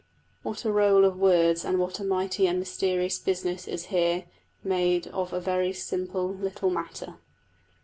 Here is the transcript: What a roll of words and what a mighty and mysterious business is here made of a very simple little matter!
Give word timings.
What 0.41 0.65
a 0.65 0.71
roll 0.71 1.05
of 1.05 1.19
words 1.19 1.63
and 1.63 1.77
what 1.77 1.99
a 1.99 2.03
mighty 2.03 2.47
and 2.47 2.57
mysterious 2.57 3.19
business 3.19 3.67
is 3.67 3.85
here 3.93 4.25
made 4.63 5.05
of 5.09 5.31
a 5.31 5.39
very 5.39 5.73
simple 5.73 6.27
little 6.27 6.71
matter! 6.71 7.17